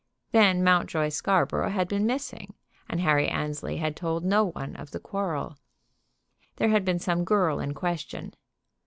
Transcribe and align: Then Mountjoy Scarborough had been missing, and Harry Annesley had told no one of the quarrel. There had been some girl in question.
Then 0.31 0.63
Mountjoy 0.63 1.09
Scarborough 1.09 1.69
had 1.69 1.87
been 1.87 2.07
missing, 2.07 2.55
and 2.89 2.99
Harry 3.01 3.27
Annesley 3.27 3.77
had 3.77 3.95
told 3.95 4.25
no 4.25 4.45
one 4.45 4.75
of 4.77 4.89
the 4.89 4.99
quarrel. 4.99 5.57
There 6.55 6.69
had 6.69 6.83
been 6.83 6.97
some 6.97 7.23
girl 7.23 7.59
in 7.59 7.75
question. 7.75 8.33